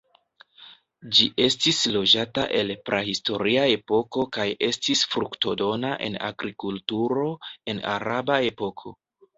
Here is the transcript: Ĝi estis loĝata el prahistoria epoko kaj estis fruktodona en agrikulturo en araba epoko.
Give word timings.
Ĝi 1.17 1.27
estis 1.47 1.81
loĝata 1.97 2.45
el 2.61 2.73
prahistoria 2.91 3.67
epoko 3.75 4.27
kaj 4.39 4.49
estis 4.71 5.07
fruktodona 5.13 5.95
en 6.09 6.19
agrikulturo 6.33 7.29
en 7.75 7.87
araba 7.97 8.43
epoko. 8.53 8.99